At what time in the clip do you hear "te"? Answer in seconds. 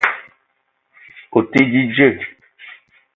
1.49-1.61